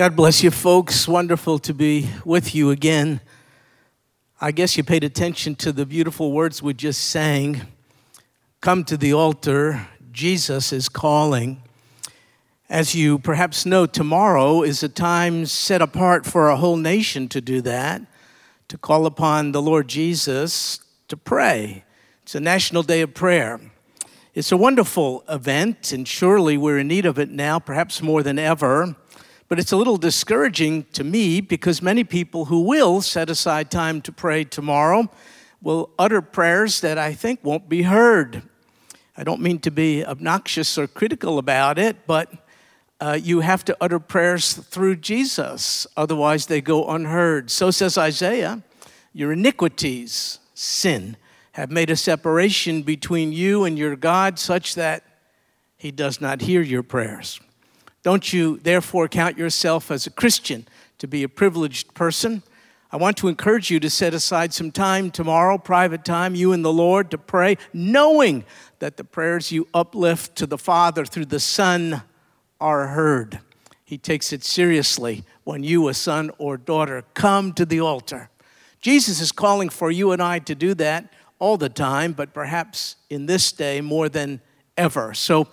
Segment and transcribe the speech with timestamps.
[0.00, 1.06] God bless you, folks.
[1.06, 3.20] Wonderful to be with you again.
[4.40, 7.66] I guess you paid attention to the beautiful words we just sang.
[8.62, 11.62] Come to the altar, Jesus is calling.
[12.70, 17.42] As you perhaps know, tomorrow is a time set apart for a whole nation to
[17.42, 18.00] do that,
[18.68, 21.84] to call upon the Lord Jesus to pray.
[22.22, 23.60] It's a national day of prayer.
[24.32, 28.38] It's a wonderful event, and surely we're in need of it now, perhaps more than
[28.38, 28.96] ever.
[29.50, 34.00] But it's a little discouraging to me because many people who will set aside time
[34.02, 35.10] to pray tomorrow
[35.60, 38.42] will utter prayers that I think won't be heard.
[39.16, 42.32] I don't mean to be obnoxious or critical about it, but
[43.00, 47.50] uh, you have to utter prayers through Jesus, otherwise, they go unheard.
[47.50, 48.62] So says Isaiah
[49.12, 51.16] Your iniquities, sin,
[51.52, 55.02] have made a separation between you and your God such that
[55.76, 57.40] he does not hear your prayers.
[58.02, 60.66] Don't you therefore count yourself as a Christian
[60.98, 62.42] to be a privileged person?
[62.92, 66.64] I want to encourage you to set aside some time tomorrow, private time, you and
[66.64, 68.44] the Lord, to pray, knowing
[68.80, 72.02] that the prayers you uplift to the Father through the Son
[72.60, 73.40] are heard.
[73.84, 78.30] He takes it seriously when you, a son or daughter, come to the altar.
[78.80, 82.96] Jesus is calling for you and I to do that all the time, but perhaps
[83.08, 84.40] in this day more than
[84.76, 85.12] ever.
[85.14, 85.48] So,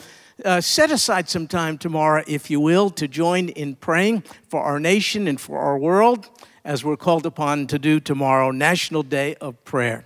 [0.46, 4.80] uh, set aside some time tomorrow, if you will, to join in praying for our
[4.80, 6.30] nation and for our world
[6.64, 10.04] as we're called upon to do tomorrow, National Day of Prayer.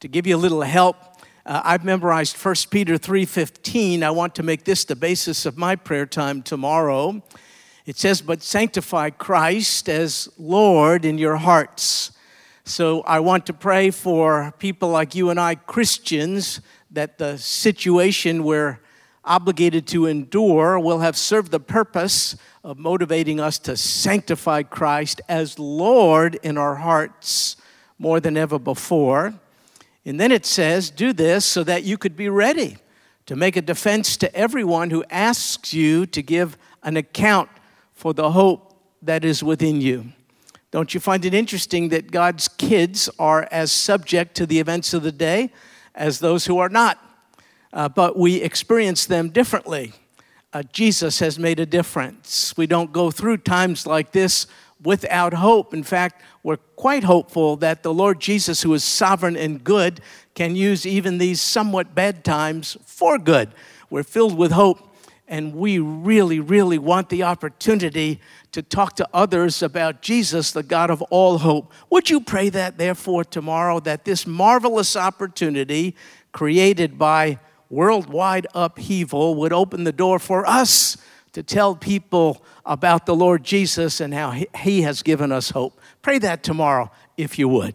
[0.00, 0.96] To give you a little help,
[1.44, 4.04] uh, I've memorized 1 Peter 3:15.
[4.04, 7.22] I want to make this the basis of my prayer time tomorrow.
[7.86, 12.12] It says, "But sanctify Christ as Lord in your hearts."
[12.64, 18.44] So I want to pray for people like you and I, Christians, that the situation
[18.44, 18.80] where
[19.28, 22.34] obligated to endure will have served the purpose
[22.64, 27.56] of motivating us to sanctify Christ as Lord in our hearts
[27.98, 29.34] more than ever before.
[30.04, 32.78] And then it says, do this so that you could be ready
[33.26, 37.50] to make a defense to everyone who asks you to give an account
[37.92, 40.06] for the hope that is within you.
[40.70, 45.02] Don't you find it interesting that God's kids are as subject to the events of
[45.02, 45.52] the day
[45.94, 46.98] as those who are not?
[47.72, 49.92] Uh, but we experience them differently.
[50.52, 52.56] Uh, Jesus has made a difference.
[52.56, 54.46] We don't go through times like this
[54.82, 55.74] without hope.
[55.74, 60.00] In fact, we're quite hopeful that the Lord Jesus, who is sovereign and good,
[60.34, 63.50] can use even these somewhat bad times for good.
[63.90, 64.78] We're filled with hope,
[65.26, 68.20] and we really, really want the opportunity
[68.52, 71.72] to talk to others about Jesus, the God of all hope.
[71.90, 75.94] Would you pray that, therefore, tomorrow, that this marvelous opportunity
[76.32, 77.38] created by
[77.70, 80.96] worldwide upheaval would open the door for us
[81.32, 85.78] to tell people about the Lord Jesus and how He has given us hope.
[86.02, 87.74] Pray that tomorrow, if you would.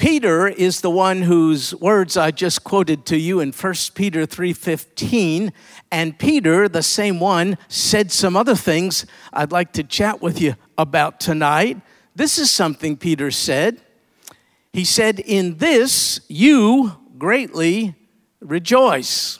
[0.00, 5.52] Peter is the one whose words I just quoted to you in 1 Peter 3:15
[5.92, 10.54] and Peter the same one said some other things I'd like to chat with you
[10.78, 11.82] about tonight.
[12.16, 13.82] This is something Peter said.
[14.72, 17.94] He said in this you greatly
[18.40, 19.38] rejoice.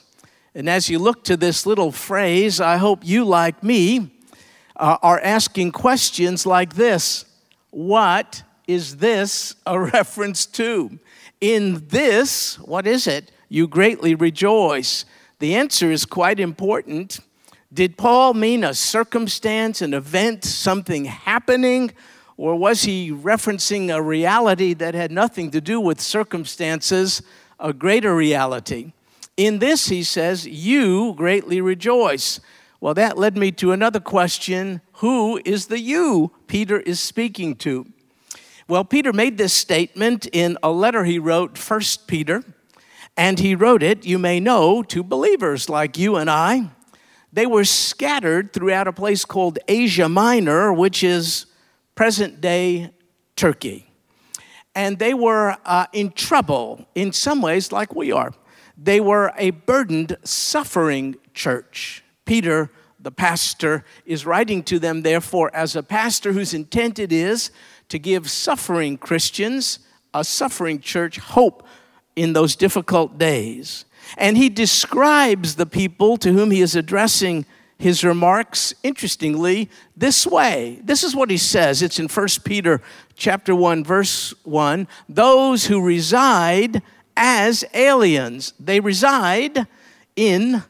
[0.55, 4.11] And as you look to this little phrase, I hope you, like me,
[4.77, 7.25] uh, are asking questions like this
[7.71, 10.99] What is this a reference to?
[11.41, 13.31] In this, what is it?
[13.49, 15.05] You greatly rejoice.
[15.39, 17.21] The answer is quite important.
[17.72, 21.93] Did Paul mean a circumstance, an event, something happening?
[22.37, 27.22] Or was he referencing a reality that had nothing to do with circumstances,
[27.60, 28.93] a greater reality.
[29.37, 32.41] In this, he says, you greatly rejoice.
[32.81, 37.87] Well, that led me to another question Who is the you Peter is speaking to?
[38.69, 42.44] Well, Peter made this statement in a letter he wrote, First Peter,
[43.16, 46.71] and he wrote it, you may know, to believers like you and I.
[47.32, 51.47] They were scattered throughout a place called Asia Minor, which is
[51.95, 52.91] present day
[53.36, 53.90] Turkey
[54.75, 58.33] and they were uh, in trouble in some ways, like we are.
[58.77, 62.03] They were a burdened, suffering church.
[62.25, 67.51] Peter, the pastor, is writing to them, therefore, as a pastor whose intent it is
[67.89, 69.81] to give suffering Christians,
[70.15, 71.67] a suffering church, hope
[72.17, 73.84] in those difficult days.
[74.17, 77.45] And he describes the people to whom he is addressing
[77.80, 80.78] his remarks interestingly this way.
[80.84, 81.80] This is what he says.
[81.80, 82.82] It's in 1 peter
[83.16, 86.82] chapter 1 verse 1 those who reside
[87.16, 89.66] as aliens they reside
[90.15, 90.62] in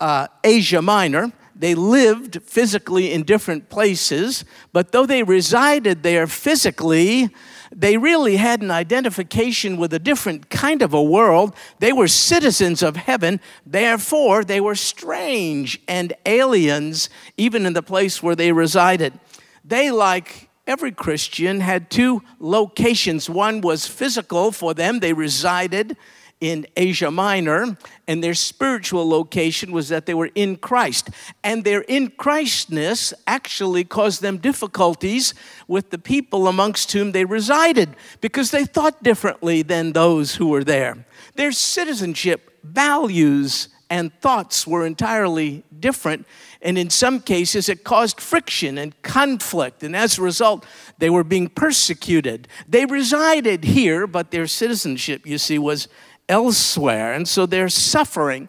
[0.00, 1.32] uh, asia minor.
[1.56, 7.30] They lived physically in different places, but though they resided there physically,
[7.74, 11.54] they really had an identification with a different kind of a world.
[11.78, 18.22] They were citizens of heaven, therefore, they were strange and aliens, even in the place
[18.22, 19.18] where they resided.
[19.64, 23.30] They, like every Christian, had two locations.
[23.30, 25.96] One was physical for them, they resided
[26.40, 27.76] in Asia Minor,
[28.08, 31.10] and their spiritual location was that they were in Christ.
[31.44, 35.34] And their in Christness actually caused them difficulties
[35.68, 40.64] with the people amongst whom they resided because they thought differently than those who were
[40.64, 41.04] there.
[41.34, 46.26] Their citizenship, values, and thoughts were entirely different.
[46.62, 49.82] And in some cases, it caused friction and conflict.
[49.82, 50.64] And as a result,
[50.98, 52.46] they were being persecuted.
[52.68, 55.88] They resided here, but their citizenship, you see, was
[56.30, 57.12] elsewhere.
[57.12, 58.48] And so they're suffering.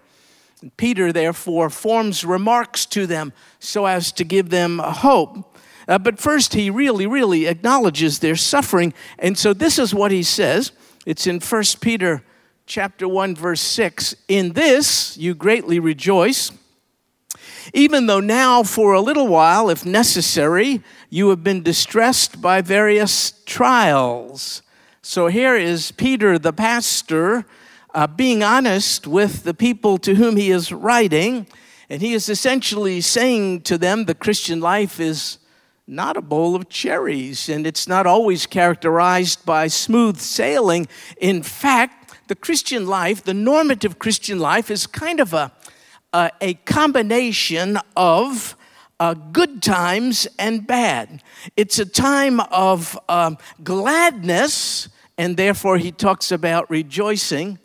[0.78, 5.58] Peter, therefore, forms remarks to them so as to give them hope.
[5.88, 8.94] Uh, but first, he really, really acknowledges their suffering.
[9.18, 10.72] And so this is what he says.
[11.06, 12.24] It's in 1 Peter
[12.68, 14.16] chapter 1 verse 6.
[14.28, 16.52] In this you greatly rejoice,
[17.74, 23.34] even though now for a little while if necessary you have been distressed by various
[23.46, 24.62] trials.
[25.02, 27.46] So here is Peter the pastor
[27.94, 31.48] uh, being honest with the people to whom he is writing.
[31.90, 35.40] And he is essentially saying to them the Christian life is
[35.88, 40.88] not a bowl of cherries, and it's not always characterized by smooth sailing.
[41.20, 45.52] In fact, the Christian life, the normative Christian life, is kind of a,
[46.14, 48.56] a, a combination of
[49.02, 51.22] uh, good times and bad.
[51.58, 57.60] It's a time of um, gladness, and therefore he talks about rejoicing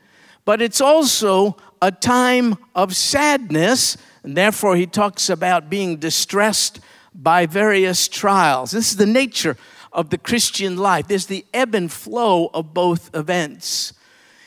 [0.46, 6.80] but it's also a time of sadness, and therefore he talks about being distressed
[7.14, 8.70] by various trials.
[8.70, 9.58] This is the nature
[9.92, 11.08] of the Christian life.
[11.08, 13.92] There's the ebb and flow of both events.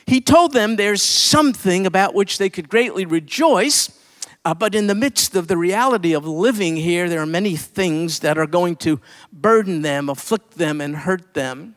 [0.06, 3.90] He told them there's something about which they could greatly rejoice,
[4.44, 8.20] uh, but in the midst of the reality of living here, there are many things
[8.20, 9.00] that are going to
[9.32, 11.76] burden them, afflict them, and hurt them.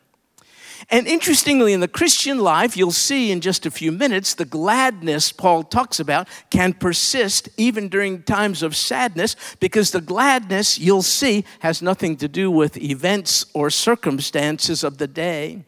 [0.90, 5.32] And interestingly, in the Christian life, you'll see in just a few minutes, the gladness
[5.32, 11.44] Paul talks about can persist even during times of sadness, because the gladness you'll see
[11.60, 15.64] has nothing to do with events or circumstances of the day.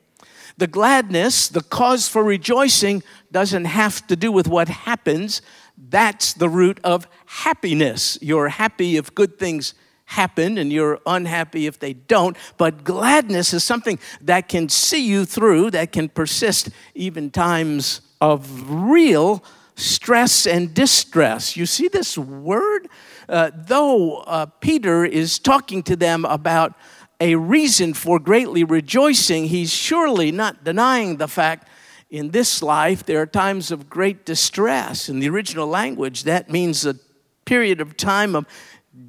[0.58, 5.42] The gladness, the cause for rejoicing, doesn't have to do with what happens.
[5.76, 8.18] That's the root of happiness.
[8.22, 9.74] You're happy if good things
[10.06, 12.36] happen and you're unhappy if they don't.
[12.56, 18.70] But gladness is something that can see you through, that can persist even times of
[18.70, 19.44] real
[19.74, 21.56] stress and distress.
[21.56, 22.88] You see this word?
[23.28, 26.74] Uh, though uh, Peter is talking to them about
[27.20, 31.68] a reason for greatly rejoicing, he's surely not denying the fact
[32.08, 35.08] in this life there are times of great distress.
[35.08, 36.96] In the original language, that means a
[37.44, 38.46] period of time of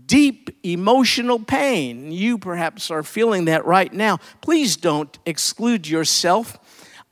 [0.06, 2.12] deep emotional pain.
[2.12, 4.19] You perhaps are feeling that right now.
[4.42, 6.57] Please don't exclude yourself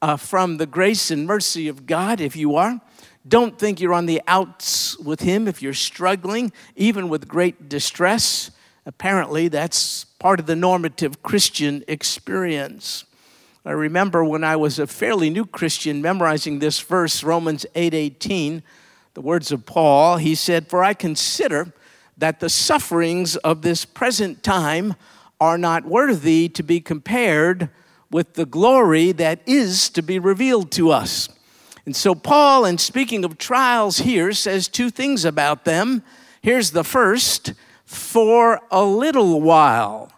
[0.02, 2.82] uh, from the grace and mercy of God if you are.
[3.28, 8.52] Don't think you're on the outs with Him if you're struggling, even with great distress.
[8.86, 13.06] Apparently, that's part of the normative Christian experience.
[13.66, 18.62] I remember when I was a fairly new Christian memorizing this verse, Romans 8:18,
[19.16, 20.18] the words of Paul.
[20.18, 21.74] He said, "For I consider
[22.18, 24.96] that the sufferings of this present time
[25.40, 27.70] are not worthy to be compared
[28.12, 31.30] with the glory that is to be revealed to us.
[31.86, 36.04] And so, Paul, in speaking of trials here, says two things about them.
[36.42, 37.54] Here's the first
[37.84, 40.12] for a little while.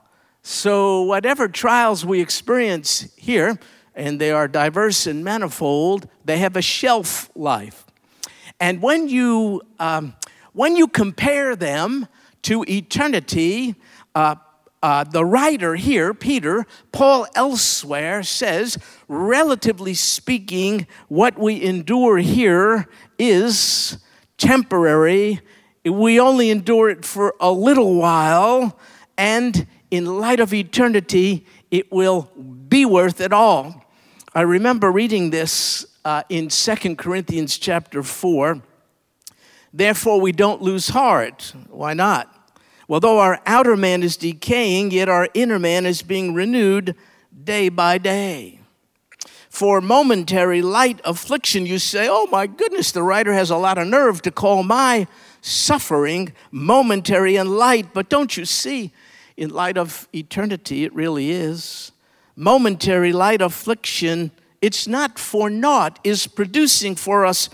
[0.43, 3.59] So, whatever trials we experience here,
[3.95, 7.85] and they are diverse and manifold, they have a shelf life.
[8.59, 10.15] And when you um,
[10.57, 12.07] when you compare them
[12.41, 13.75] to eternity,
[14.15, 14.33] uh,
[14.81, 18.75] uh, the writer here, Peter, Paul elsewhere says,
[19.07, 22.87] relatively speaking, what we endure here
[23.19, 23.99] is
[24.39, 25.41] temporary.
[25.85, 28.79] We only endure it for a little while,
[29.15, 32.31] and in light of eternity, it will
[32.67, 33.85] be worth it all.
[34.33, 38.63] I remember reading this uh, in Second Corinthians chapter 4.
[39.77, 41.53] Therefore, we don't lose heart.
[41.69, 42.33] Why not?
[42.87, 46.95] Well, though our outer man is decaying, yet our inner man is being renewed
[47.43, 48.59] day by day.
[49.57, 51.65] for momentary light affliction.
[51.65, 55.07] You say, oh my goodness, the writer has a lot of nerve to call my
[55.41, 57.91] suffering momentary and light.
[57.91, 58.91] But don't you see,
[59.35, 61.91] in light of eternity, it really is.
[62.35, 64.29] Momentary light affliction,
[64.61, 67.49] it's not for naught, is producing for us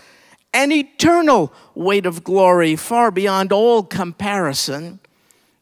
[0.53, 5.00] an eternal weight of glory far beyond all comparison,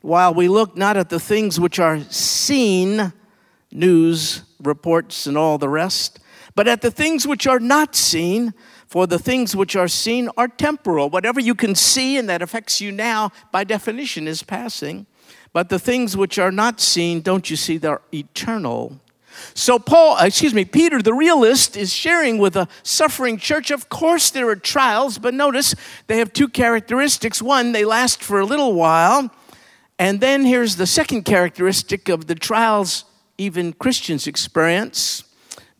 [0.01, 3.13] while we look not at the things which are seen,
[3.71, 6.19] news, reports, and all the rest,
[6.55, 8.53] but at the things which are not seen,
[8.87, 11.09] for the things which are seen are temporal.
[11.09, 15.05] Whatever you can see and that affects you now, by definition, is passing.
[15.53, 18.99] But the things which are not seen, don't you see, they're eternal.
[19.53, 23.71] So, Paul, uh, excuse me, Peter, the realist, is sharing with a suffering church.
[23.71, 25.75] Of course, there are trials, but notice
[26.07, 27.41] they have two characteristics.
[27.41, 29.33] One, they last for a little while.
[29.99, 33.05] And then here's the second characteristic of the trials
[33.37, 35.23] even Christians experience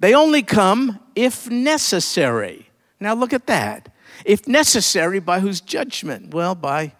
[0.02, 2.72] they only come if necessary.
[3.00, 3.94] Now, look at that.
[4.26, 6.34] If necessary, by whose judgment?
[6.34, 6.94] Well, by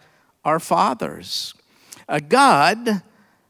[0.44, 1.54] our fathers.
[2.08, 3.02] A God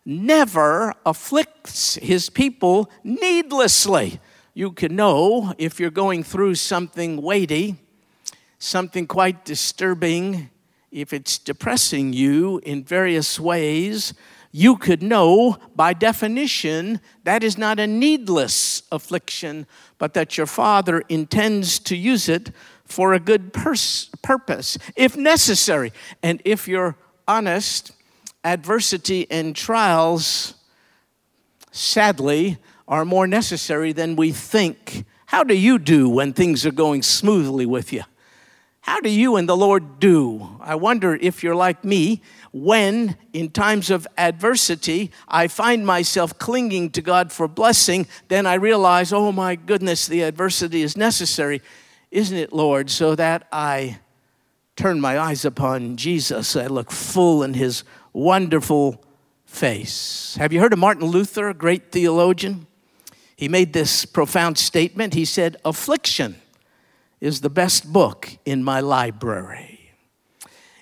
[0.04, 4.20] never afflicts his people needlessly.
[4.54, 7.76] You can know if you're going through something weighty,
[8.58, 10.50] something quite disturbing,
[10.90, 14.12] if it's depressing you in various ways,
[14.54, 19.66] you could know by definition that is not a needless affliction,
[19.96, 22.52] but that your Father intends to use it
[22.84, 25.90] for a good pers- purpose, if necessary.
[26.22, 27.92] And if you're honest,
[28.44, 30.54] adversity and trials,
[31.70, 32.58] sadly,
[32.88, 35.04] are more necessary than we think.
[35.26, 38.02] How do you do when things are going smoothly with you?
[38.82, 40.56] How do you and the Lord do?
[40.60, 42.20] I wonder if you're like me
[42.52, 48.54] when, in times of adversity, I find myself clinging to God for blessing, then I
[48.54, 51.62] realize, oh my goodness, the adversity is necessary,
[52.10, 52.90] isn't it, Lord?
[52.90, 54.00] So that I
[54.76, 56.56] turn my eyes upon Jesus.
[56.56, 59.02] I look full in his wonderful
[59.46, 60.36] face.
[60.38, 62.66] Have you heard of Martin Luther, a great theologian?
[63.36, 65.14] He made this profound statement.
[65.14, 66.36] He said, Affliction
[67.20, 69.92] is the best book in my library.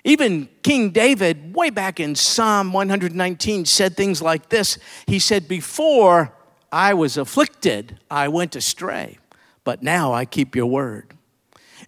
[0.03, 6.33] Even King David, way back in Psalm 119, said things like this He said, Before
[6.71, 9.19] I was afflicted, I went astray,
[9.63, 11.13] but now I keep your word.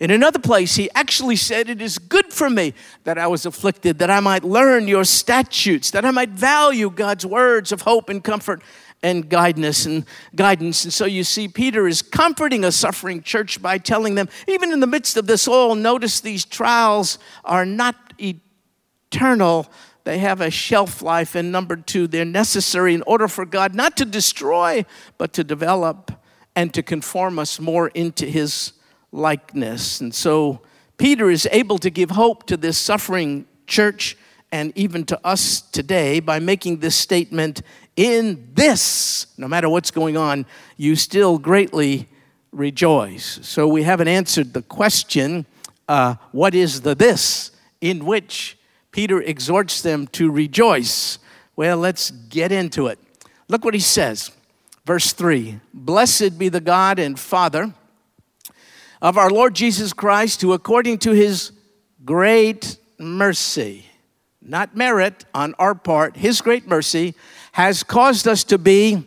[0.03, 2.73] In another place, he actually said, It is good for me
[3.05, 7.25] that I was afflicted, that I might learn your statutes, that I might value God's
[7.25, 8.61] words of hope and comfort
[9.01, 10.03] and guidance and
[10.35, 10.83] guidance.
[10.83, 14.81] And so you see, Peter is comforting a suffering church by telling them, even in
[14.81, 19.71] the midst of this all, notice these trials are not eternal.
[20.03, 21.33] They have a shelf life.
[21.33, 24.83] And number two, they're necessary in order for God not to destroy,
[25.17, 26.11] but to develop
[26.57, 28.73] and to conform us more into his
[29.13, 30.01] likeness.
[30.01, 30.59] And so
[30.97, 34.17] Peter is able to give hope to this suffering church
[34.51, 37.61] and even to us today by making this statement
[37.95, 40.45] in this, no matter what's going on,
[40.77, 42.09] you still greatly
[42.51, 43.39] rejoice.
[43.43, 45.45] So we haven't answered the question
[45.87, 47.51] uh, what is the this
[47.81, 48.57] in which
[48.91, 51.19] Peter exhorts them to rejoice?
[51.55, 52.99] Well, let's get into it.
[53.47, 54.31] Look what he says.
[54.85, 57.73] Verse 3 Blessed be the God and Father
[59.03, 61.51] of our Lord Jesus Christ, who according to his
[62.05, 63.85] great mercy,
[64.41, 67.13] not merit on our part, his great mercy,
[67.51, 69.05] has caused us to be,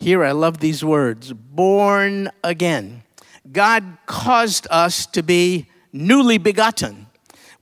[0.00, 3.04] here I love these words, born again.
[3.52, 7.06] God caused us to be newly begotten.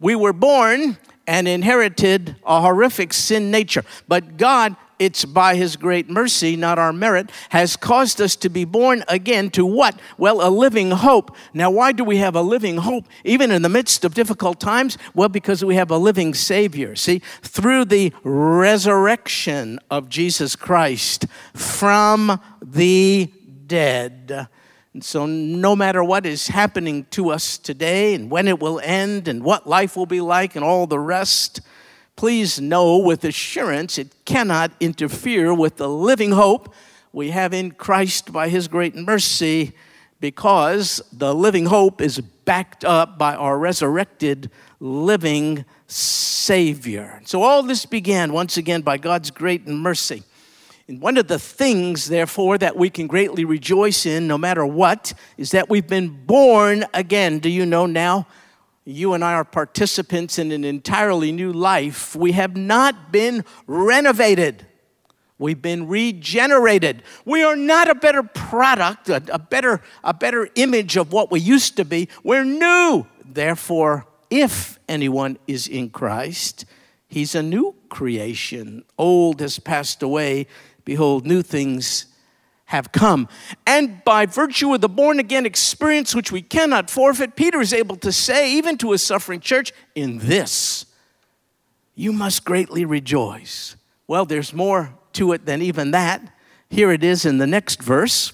[0.00, 6.08] We were born and inherited a horrific sin nature, but God it's by his great
[6.08, 9.98] mercy, not our merit, has caused us to be born again to what?
[10.16, 11.36] Well, a living hope.
[11.52, 14.96] Now, why do we have a living hope even in the midst of difficult times?
[15.14, 16.96] Well, because we have a living Savior.
[16.96, 23.30] See, through the resurrection of Jesus Christ from the
[23.66, 24.48] dead.
[24.94, 29.28] And so, no matter what is happening to us today and when it will end
[29.28, 31.60] and what life will be like and all the rest,
[32.16, 36.74] please know with assurance it cannot interfere with the living hope
[37.12, 39.72] we have in Christ by His great mercy,
[40.20, 47.20] because the living hope is backed up by our resurrected living Savior.
[47.24, 50.24] So, all this began once again by God's great mercy.
[50.88, 55.12] And one of the things, therefore, that we can greatly rejoice in, no matter what,
[55.36, 57.40] is that we've been born again.
[57.40, 58.26] Do you know now?
[58.86, 62.14] You and I are participants in an entirely new life.
[62.14, 64.64] We have not been renovated.
[65.38, 67.02] We've been regenerated.
[67.24, 71.40] We are not a better product, a, a, better, a better image of what we
[71.40, 72.08] used to be.
[72.22, 73.06] We're new.
[73.24, 76.64] Therefore, if anyone is in Christ,
[77.08, 78.84] he's a new creation.
[78.96, 80.46] Old has passed away.
[80.84, 82.06] Behold, new things
[82.66, 83.28] have come.
[83.66, 87.96] And by virtue of the born again experience, which we cannot forfeit, Peter is able
[87.96, 90.86] to say, even to a suffering church, in this,
[91.94, 93.76] you must greatly rejoice.
[94.06, 96.32] Well, there's more to it than even that.
[96.68, 98.32] Here it is in the next verse.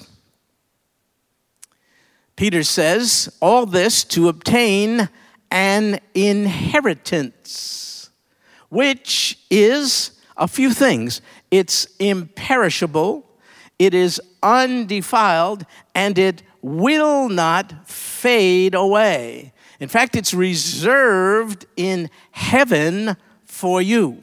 [2.37, 5.09] Peter says, All this to obtain
[5.51, 8.11] an inheritance,
[8.71, 11.21] which is a few things.
[11.51, 13.27] It's imperishable,
[13.85, 19.53] it is undefiled, and it will not fade away.
[19.81, 24.23] In fact, it's reserved in heaven for you.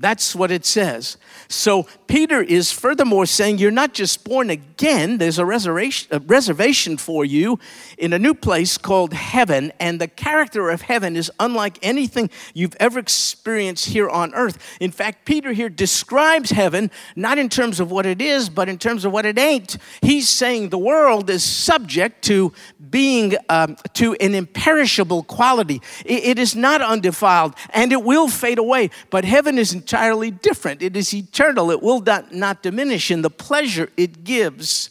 [0.00, 1.18] That's what it says.
[1.48, 6.96] So Peter is furthermore saying you're not just born again, there's a reservation, a reservation
[6.96, 7.58] for you
[7.98, 12.76] in a new place called heaven, and the character of heaven is unlike anything you've
[12.80, 14.56] ever experienced here on earth.
[14.80, 18.78] In fact, Peter here describes heaven not in terms of what it is, but in
[18.78, 19.76] terms of what it ain't.
[20.00, 22.54] He's saying the world is subject to
[22.90, 25.82] being um, to an imperishable quality.
[26.06, 30.82] It, it is not undefiled and it will fade away, but heaven is entirely different.
[30.82, 34.90] It is eternal it will not, not diminish in the pleasure it gives.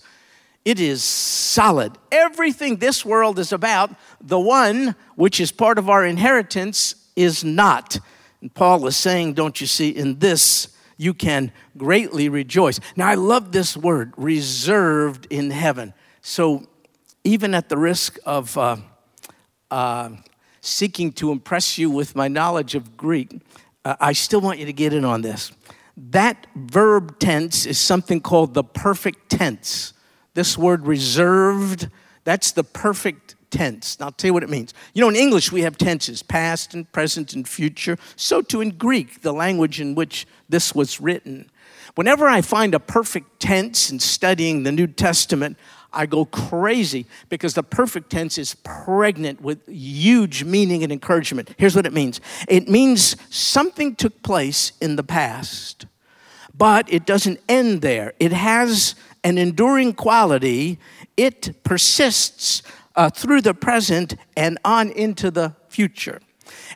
[0.65, 1.97] It is solid.
[2.11, 7.97] Everything this world is about, the one which is part of our inheritance is not.
[8.41, 12.81] And Paul is saying, don't you see, in this you can greatly rejoice.
[12.97, 15.93] Now, I love this word, reserved in heaven.
[16.21, 16.67] So,
[17.23, 18.77] even at the risk of uh,
[19.71, 20.09] uh,
[20.59, 23.39] seeking to impress you with my knowledge of Greek,
[23.89, 25.51] uh, I still want you to get in on this
[26.11, 29.91] that verb tense is something called the perfect tense.
[30.33, 31.89] This word reserved,
[32.23, 33.97] that's the perfect tense.
[33.99, 34.73] I'll tell you what it means.
[34.93, 37.97] You know, in English, we have tenses past and present and future.
[38.15, 41.49] So, too, in Greek, the language in which this was written.
[41.95, 45.57] Whenever I find a perfect tense in studying the New Testament,
[45.91, 51.55] I go crazy because the perfect tense is pregnant with huge meaning and encouragement.
[51.57, 55.85] Here's what it means it means something took place in the past,
[56.55, 58.13] but it doesn't end there.
[58.19, 60.79] It has an enduring quality,
[61.17, 62.61] it persists
[62.95, 66.19] uh, through the present and on into the future.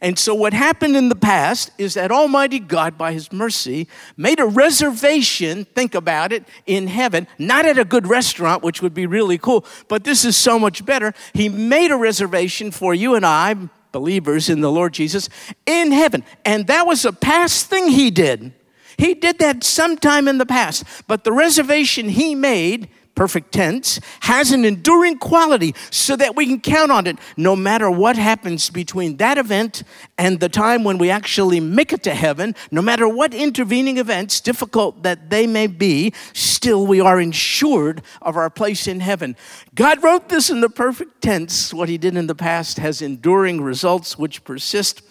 [0.01, 4.39] And so, what happened in the past is that Almighty God, by His mercy, made
[4.39, 9.05] a reservation, think about it, in heaven, not at a good restaurant, which would be
[9.05, 11.13] really cool, but this is so much better.
[11.33, 13.55] He made a reservation for you and I,
[13.91, 15.29] believers in the Lord Jesus,
[15.65, 16.23] in heaven.
[16.43, 18.53] And that was a past thing He did.
[18.97, 24.51] He did that sometime in the past, but the reservation He made perfect tense, has
[24.51, 29.17] an enduring quality so that we can count on it no matter what happens between
[29.17, 29.83] that event
[30.17, 34.41] and the time when we actually make it to heaven, no matter what intervening events,
[34.41, 39.35] difficult that they may be, still we are insured of our place in heaven.
[39.75, 41.73] God wrote this in the perfect tense.
[41.73, 45.01] What he did in the past has enduring results which persist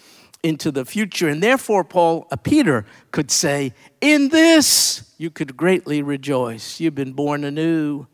[0.43, 1.29] into the future.
[1.29, 6.79] And therefore, Paul, uh, Peter could say, In this you could greatly rejoice.
[6.79, 8.07] You've been born anew,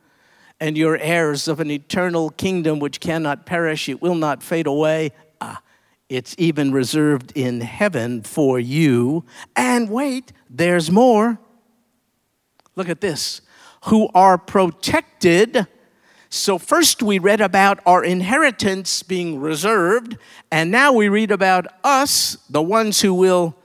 [0.60, 5.12] and you're heirs of an eternal kingdom which cannot perish, it will not fade away.
[5.42, 5.62] Ah,
[6.08, 9.26] it's even reserved in heaven for you.
[9.56, 11.40] And wait, there's more.
[12.76, 13.42] Look at this
[13.86, 15.68] who are protected
[16.32, 20.16] so, first we read about our inheritance being reserved,
[20.52, 23.56] and now we read about us, the ones who will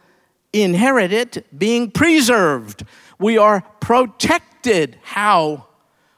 [0.55, 2.87] inherit it, being preserved.
[3.19, 4.99] We are protected.
[5.03, 5.67] How?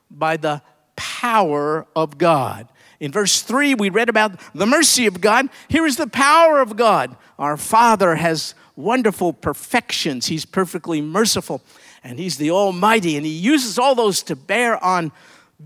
[0.09, 0.63] By the
[0.95, 2.69] power of God.
[3.01, 5.49] In verse 3, we read about the mercy of God.
[5.69, 7.17] Here is the power of God.
[7.41, 11.61] Our Father has wonderful perfections, He's perfectly merciful,
[12.05, 15.11] and He's the Almighty, and He uses all those to bear on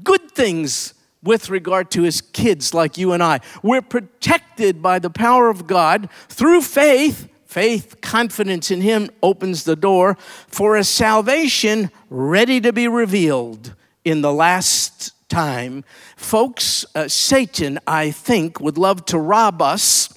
[0.03, 3.41] good things with regard to his kids like you and I.
[3.63, 7.29] We're protected by the power of God through faith.
[7.45, 13.75] Faith, confidence in him opens the door for a salvation ready to be revealed
[14.05, 15.85] in the last time.
[16.17, 20.17] Folks, uh, Satan, I think, would love to rob us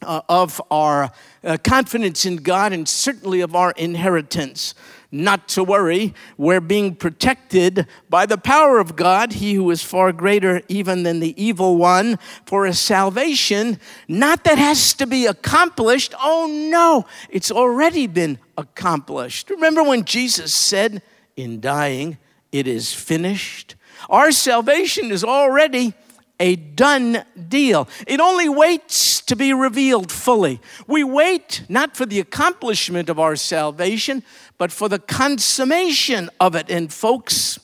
[0.00, 1.10] uh, of our
[1.42, 4.74] uh, confidence in God and certainly of our inheritance.
[5.14, 6.12] Not to worry.
[6.36, 11.20] We're being protected by the power of God, He who is far greater even than
[11.20, 16.14] the evil one, for a salvation, not that has to be accomplished.
[16.20, 19.50] Oh no, it's already been accomplished.
[19.50, 21.00] Remember when Jesus said,
[21.36, 22.18] in dying,
[22.50, 23.76] it is finished?
[24.10, 25.94] Our salvation is already
[26.40, 27.88] a done deal.
[28.06, 30.60] It only waits to be revealed fully.
[30.86, 34.22] We wait not for the accomplishment of our salvation,
[34.58, 36.70] but for the consummation of it.
[36.70, 37.58] And, folks,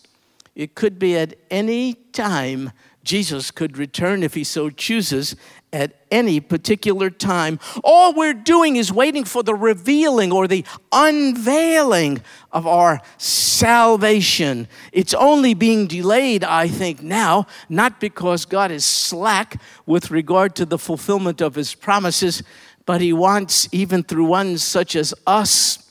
[0.54, 5.34] it could be at any time Jesus could return if he so chooses
[5.72, 7.60] at any particular time.
[7.84, 14.66] All we're doing is waiting for the revealing or the unveiling of our salvation.
[14.92, 20.66] It's only being delayed, I think, now, not because God is slack with regard to
[20.66, 22.42] the fulfillment of his promises,
[22.86, 25.86] but he wants, even through ones such as us,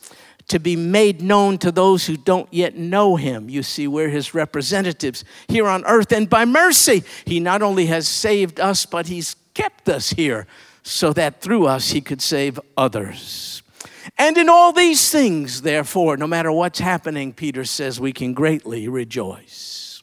[0.49, 3.49] to be made known to those who don't yet know him.
[3.49, 6.11] You see, we're his representatives here on earth.
[6.11, 10.47] And by mercy, he not only has saved us, but he's kept us here
[10.83, 13.61] so that through us he could save others.
[14.17, 18.87] And in all these things, therefore, no matter what's happening, Peter says we can greatly
[18.87, 20.01] rejoice.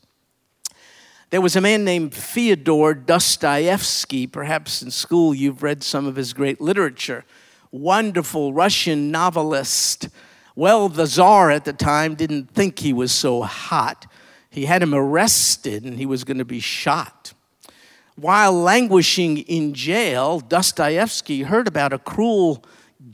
[1.31, 4.27] There was a man named Fyodor Dostoevsky.
[4.27, 7.25] Perhaps in school you've read some of his great literature.
[7.73, 10.09] Wonderful Russian novelist.
[10.55, 14.07] Well, the czar at the time didn't think he was so hot.
[14.51, 17.33] He had him arrested and he was going to be shot.
[18.17, 22.65] While languishing in jail, Dostoevsky heard about a cruel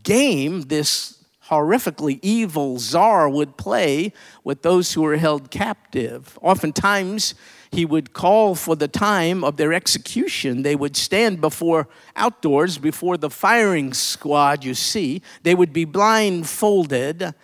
[0.05, 4.13] game this horrifically evil czar would play
[4.45, 6.39] with those who were held captive.
[6.41, 7.35] Oftentimes,
[7.73, 10.63] he would call for the time of their execution.
[10.63, 15.21] They would stand before outdoors, before the firing squad, you see.
[15.43, 17.35] They would be blindfolded,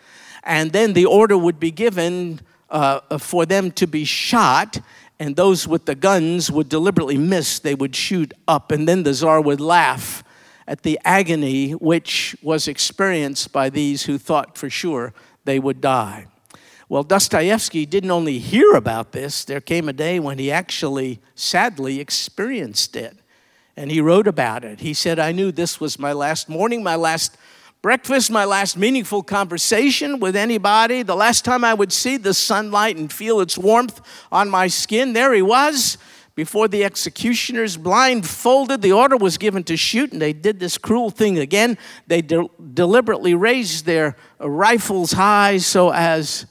[0.44, 2.40] and then the order would be given
[2.70, 4.80] uh, for them to be shot
[5.20, 9.14] and those with the guns would deliberately miss, they would shoot up, and then the
[9.14, 10.22] czar would laugh
[10.66, 15.12] at the agony which was experienced by these who thought for sure
[15.44, 16.26] they would die.
[16.88, 22.00] Well, Dostoevsky didn't only hear about this, there came a day when he actually sadly
[22.00, 23.16] experienced it.
[23.76, 24.80] And he wrote about it.
[24.80, 27.36] He said, I knew this was my last morning, my last
[27.80, 32.96] breakfast, my last meaningful conversation with anybody, the last time I would see the sunlight
[32.96, 34.00] and feel its warmth
[34.32, 35.98] on my skin, there he was
[36.34, 38.80] before the executioners, blindfolded.
[38.80, 41.76] The order was given to shoot, and they did this cruel thing again.
[42.06, 46.46] They de- deliberately raised their rifles high so as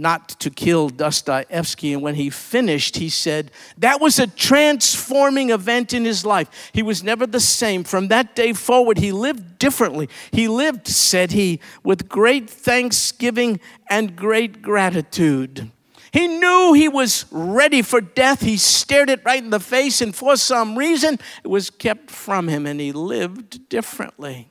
[0.00, 1.92] not to kill Dostoevsky.
[1.92, 6.70] And when he finished, he said, That was a transforming event in his life.
[6.72, 7.84] He was never the same.
[7.84, 10.08] From that day forward, he lived differently.
[10.30, 15.70] He lived, said he, with great thanksgiving and great gratitude.
[16.10, 18.40] He knew he was ready for death.
[18.40, 22.48] He stared it right in the face, and for some reason, it was kept from
[22.48, 24.50] him, and he lived differently.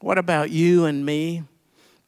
[0.00, 1.44] What about you and me?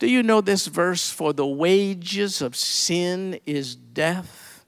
[0.02, 1.12] Do you know this verse?
[1.12, 4.64] For the wages of sin is death.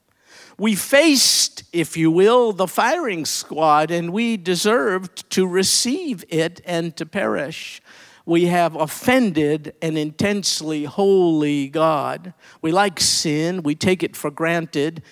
[0.57, 6.95] We faced, if you will, the firing squad, and we deserved to receive it and
[6.95, 7.81] to perish.
[8.25, 12.33] We have offended an intensely holy God.
[12.61, 15.03] We like sin, we take it for granted.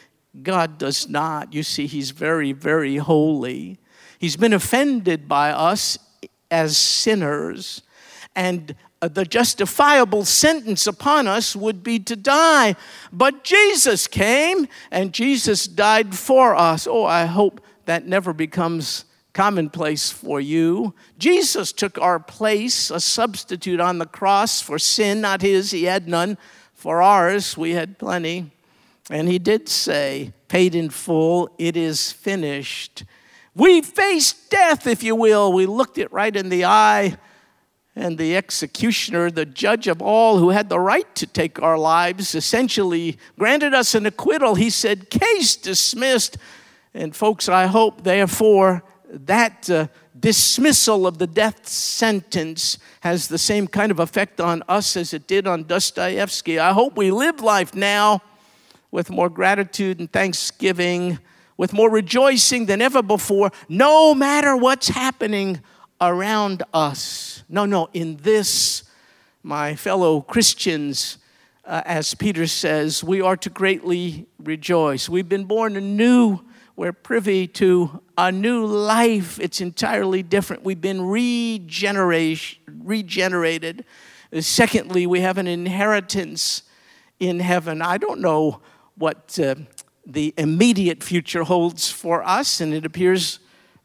[0.41, 1.51] God does not.
[1.51, 3.77] You see, He's very, very holy.
[4.19, 5.97] He's been offended by us
[6.49, 7.81] as sinners.
[8.37, 12.73] And Uh, the justifiable sentence upon us would be to die.
[13.11, 16.87] But Jesus came and Jesus died for us.
[16.87, 20.93] Oh, I hope that never becomes commonplace for you.
[21.17, 26.07] Jesus took our place, a substitute on the cross for sin, not his, he had
[26.07, 26.37] none.
[26.73, 28.51] For ours, we had plenty.
[29.09, 33.03] And he did say, paid in full, it is finished.
[33.53, 35.51] We faced death, if you will.
[35.51, 37.17] We looked it right in the eye
[37.95, 42.33] and the executioner, the judge of all who had the right to take our lives,
[42.33, 44.55] essentially granted us an acquittal.
[44.55, 46.37] He said, Case dismissed.
[46.93, 49.87] And, folks, I hope, therefore, that uh,
[50.19, 55.27] dismissal of the death sentence has the same kind of effect on us as it
[55.27, 56.57] did on Dostoevsky.
[56.57, 58.21] I hope we live life now
[58.89, 61.19] with more gratitude and thanksgiving,
[61.57, 65.61] with more rejoicing than ever before, no matter what's happening
[66.09, 67.43] around us.
[67.47, 68.83] No, no, in this,
[69.41, 71.17] my fellow Christians,
[71.65, 75.07] uh, as Peter says, we are to greatly rejoice.
[75.07, 76.39] We've been born anew.
[76.75, 79.39] We're privy to a new life.
[79.39, 80.63] It's entirely different.
[80.63, 82.55] We've been regenerated.
[84.39, 86.63] Secondly, we have an inheritance
[87.19, 87.81] in heaven.
[87.81, 88.59] I don't know
[88.95, 89.55] what uh,
[90.05, 93.39] the immediate future holds for us, and it appears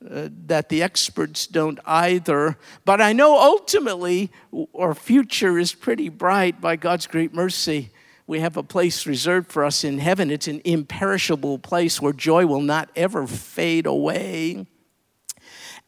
[0.05, 2.57] uh, that the experts don't either.
[2.85, 4.31] But I know ultimately
[4.75, 7.91] our future is pretty bright by God's great mercy.
[8.27, 10.31] We have a place reserved for us in heaven.
[10.31, 14.67] It's an imperishable place where joy will not ever fade away.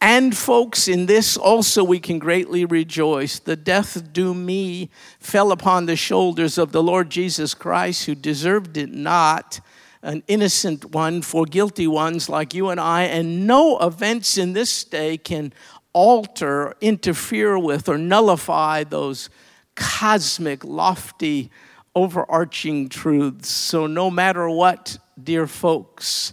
[0.01, 3.39] And, folks, in this also we can greatly rejoice.
[3.39, 8.79] The death due me fell upon the shoulders of the Lord Jesus Christ, who deserved
[8.79, 9.61] it not,
[10.03, 13.03] an innocent one for guilty ones like you and I.
[13.03, 15.53] And no events in this day can
[15.93, 19.29] alter, interfere with, or nullify those
[19.75, 21.51] cosmic, lofty,
[21.95, 23.49] overarching truths.
[23.49, 26.33] So, no matter what, dear folks,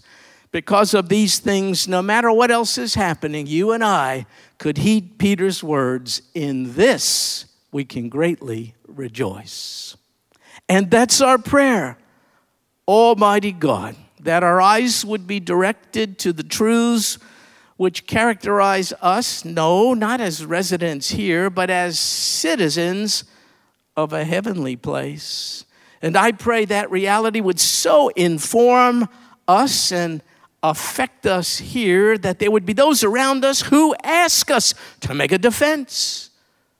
[0.52, 4.26] because of these things, no matter what else is happening, you and I
[4.58, 9.98] could heed Peter's words in this we can greatly rejoice.
[10.70, 11.98] And that's our prayer,
[12.88, 17.18] Almighty God, that our eyes would be directed to the truths
[17.76, 23.24] which characterize us, no, not as residents here, but as citizens
[23.96, 25.66] of a heavenly place.
[26.02, 29.08] And I pray that reality would so inform
[29.48, 30.22] us and
[30.64, 35.32] affect us here that there would be those around us who ask us to make
[35.32, 36.32] a defense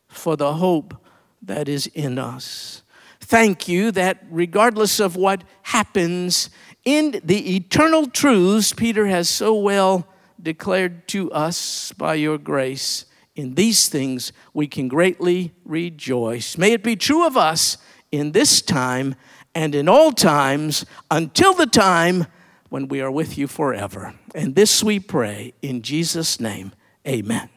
[0.08, 0.96] for the hope
[1.42, 2.82] that is in us.
[3.28, 6.50] Thank you that regardless of what happens
[6.86, 10.08] in the eternal truths Peter has so well
[10.42, 13.04] declared to us by your grace,
[13.36, 16.58] in these things we can greatly rejoice.
[16.58, 17.78] May it be true of us
[18.14, 19.16] in this time
[19.54, 22.28] and in all times until the time
[22.70, 24.14] when we are with you forever.
[24.34, 26.72] And this we pray in Jesus' name.
[27.06, 27.50] Amen.